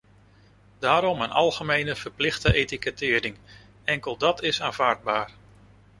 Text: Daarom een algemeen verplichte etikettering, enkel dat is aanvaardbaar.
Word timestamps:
Daarom 0.79 1.21
een 1.21 1.31
algemeen 1.31 1.95
verplichte 1.95 2.53
etikettering, 2.53 3.37
enkel 3.83 4.17
dat 4.17 4.41
is 4.41 4.61
aanvaardbaar. 4.61 5.31